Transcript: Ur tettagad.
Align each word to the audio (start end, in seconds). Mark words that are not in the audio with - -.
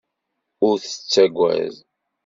Ur 0.67 0.75
tettagad. 0.83 1.75